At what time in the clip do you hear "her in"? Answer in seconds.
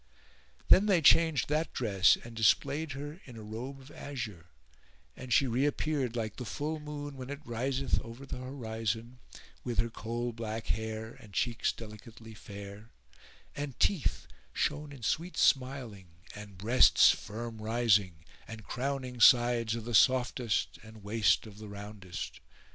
2.93-3.37